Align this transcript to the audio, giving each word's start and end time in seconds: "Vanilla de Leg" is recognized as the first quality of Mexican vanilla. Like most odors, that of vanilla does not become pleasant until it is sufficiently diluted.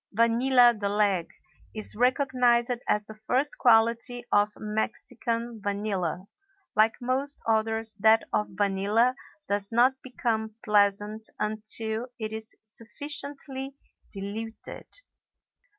"Vanilla 0.11 0.73
de 0.73 0.89
Leg" 0.89 1.29
is 1.75 1.95
recognized 1.95 2.73
as 2.87 3.05
the 3.05 3.13
first 3.13 3.59
quality 3.59 4.25
of 4.31 4.49
Mexican 4.57 5.61
vanilla. 5.61 6.25
Like 6.75 6.95
most 6.99 7.39
odors, 7.47 7.95
that 7.99 8.23
of 8.33 8.47
vanilla 8.49 9.13
does 9.47 9.71
not 9.71 10.01
become 10.01 10.55
pleasant 10.65 11.29
until 11.39 12.07
it 12.17 12.33
is 12.33 12.55
sufficiently 12.63 13.75
diluted. 14.11 14.87